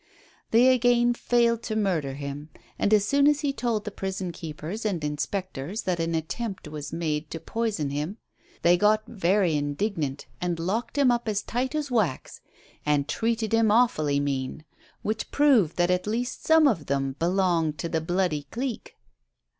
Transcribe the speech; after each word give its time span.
They 0.49 0.73
again 0.73 1.13
failed 1.13 1.61
to 1.61 1.75
murder 1.75 2.13
him, 2.15 2.49
and 2.79 2.91
as 2.91 3.05
soon 3.05 3.27
as 3.27 3.41
he 3.41 3.53
told 3.53 3.85
the 3.85 3.91
prison 3.91 4.31
keepers 4.31 4.83
and 4.83 5.03
inspectors 5.03 5.83
that 5.83 5.99
an 5.99 6.15
attempt 6.15 6.67
was 6.67 6.91
made 6.91 7.29
to 7.29 7.39
poison 7.39 7.91
him, 7.91 8.17
they 8.63 8.77
got 8.77 9.03
very 9.05 9.55
indignant 9.55 10.25
and 10.41 10.57
locked 10.57 10.97
him 10.97 11.11
up 11.11 11.27
as 11.27 11.43
tight 11.43 11.75
as 11.75 11.91
wax, 11.91 12.41
and 12.83 13.07
treated 13.07 13.53
him 13.53 13.67
awfiUly 13.67 14.19
mean, 14.19 14.65
which 15.03 15.29
proved 15.29 15.75
that 15.77 15.91
at 15.91 16.07
least 16.07 16.45
some 16.47 16.67
of 16.67 16.87
them 16.87 17.15
belonged 17.19 17.77
to 17.77 17.87
the 17.87 18.01
bloody 18.01 18.47
clique. 18.49 18.95